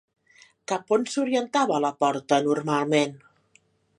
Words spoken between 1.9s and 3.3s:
porta normalment?